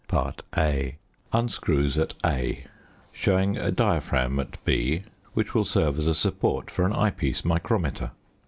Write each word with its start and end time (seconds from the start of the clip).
44_a_, 0.09 0.35
A) 0.57 0.97
unscrews 1.31 1.95
at 1.95 2.15
a, 2.25 2.65
showing 3.11 3.55
a 3.55 3.71
diaphragm 3.71 4.39
at 4.39 4.57
b, 4.65 5.03
which 5.35 5.53
will 5.53 5.63
serve 5.63 5.99
as 5.99 6.07
a 6.07 6.15
support 6.15 6.71
for 6.71 6.87
an 6.87 6.93
eye 6.93 7.11
piece 7.11 7.45
micrometer. 7.45 8.09